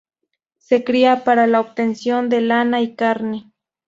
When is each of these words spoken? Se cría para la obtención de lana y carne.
Se 0.57 0.83
cría 0.83 1.23
para 1.23 1.45
la 1.45 1.59
obtención 1.59 2.27
de 2.29 2.41
lana 2.41 2.81
y 2.81 2.95
carne. 2.95 3.51